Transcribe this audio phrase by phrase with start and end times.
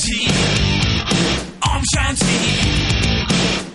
[0.00, 0.26] Shanti.
[1.60, 2.36] Om Shanti.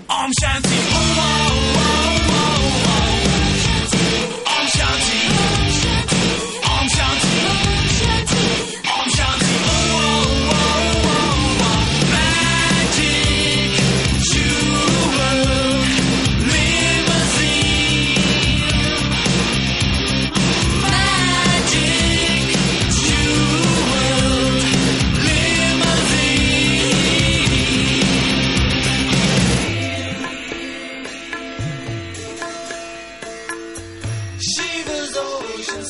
[0.07, 0.77] Om Shanti.
[0.93, 1.71] Oh, oh.
[1.71, 1.74] oh.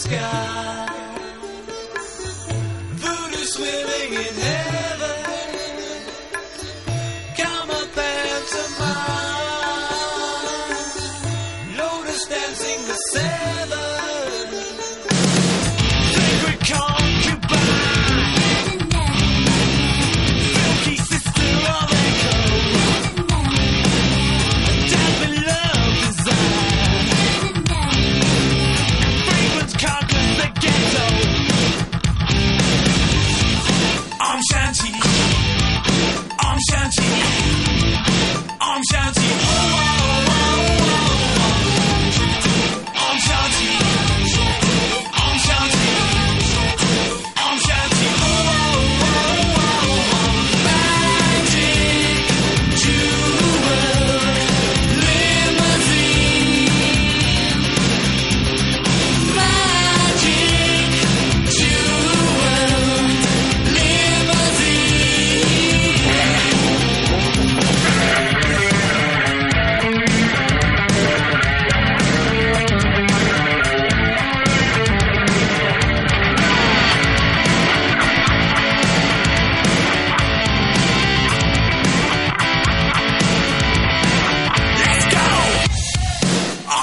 [0.05, 0.44] sky.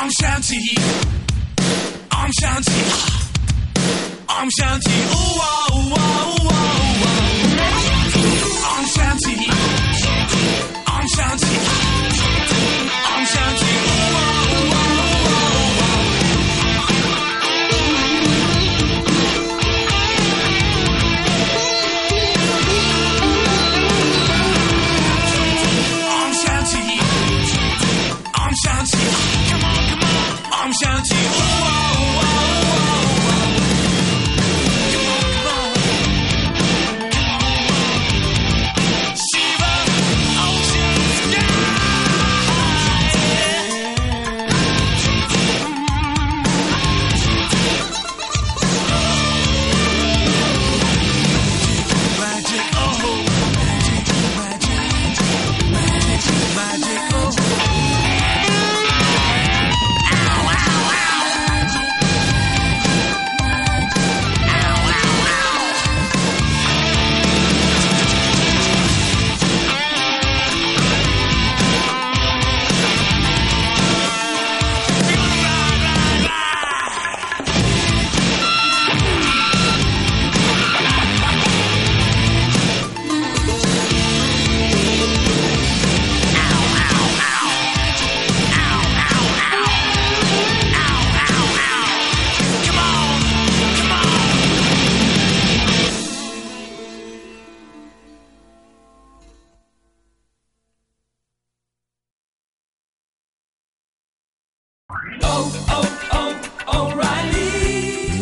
[0.02, 0.56] 昂山起，
[2.08, 2.72] 昂山起，
[4.26, 5.96] 昂山起，呜哇呜哇
[6.26, 8.18] 呜哇呜
[8.66, 9.36] I'm 想起